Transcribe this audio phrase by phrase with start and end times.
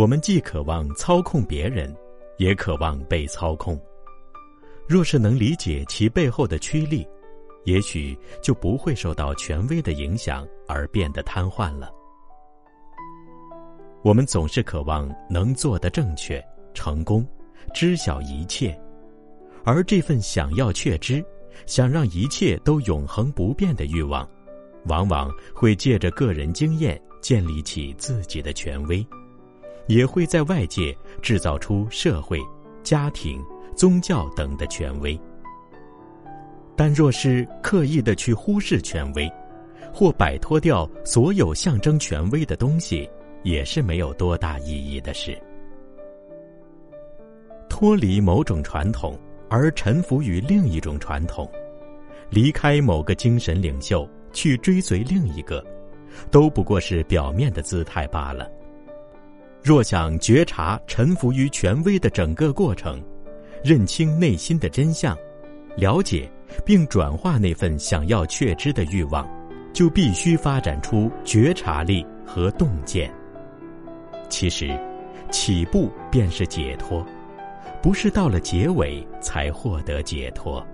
[0.00, 1.94] 我们既渴望操控别人，
[2.38, 3.78] 也渴望被操控。
[4.88, 7.06] 若是能理解其背后的驱力，
[7.64, 11.92] 也许就不会受到权威的影响而变得瘫痪了。
[14.02, 17.22] 我们总是渴望能做得正确、成功、
[17.74, 18.74] 知晓一切，
[19.64, 21.22] 而这份想要确知、
[21.66, 24.26] 想让一切都永恒不变的欲望，
[24.86, 29.06] 往往会借着个人经验建立起自己的权威，
[29.86, 32.38] 也会在外界制造出社会、
[32.82, 33.42] 家庭、
[33.74, 35.18] 宗教等的权威。
[36.76, 39.30] 但若是刻意的去忽视权威，
[39.92, 43.08] 或摆脱掉所有象征权威的东西，
[43.42, 45.38] 也是没有多大意义的事。
[47.68, 49.18] 脱离某种传统
[49.48, 51.50] 而臣服于另一种传统，
[52.30, 55.64] 离开某个精神领袖去追随另一个，
[56.30, 58.50] 都不过是表面的姿态罢了。
[59.62, 63.02] 若想觉察臣服于权威的整个过程，
[63.62, 65.16] 认清内心的真相，
[65.76, 66.30] 了解。
[66.64, 69.24] 并转化那份想要确知的欲望，
[69.72, 73.08] 就必须发展出觉察力和洞见。
[74.28, 74.76] 其实，
[75.30, 77.06] 起步便是解脱，
[77.80, 80.66] 不是到了结尾才获得解脱。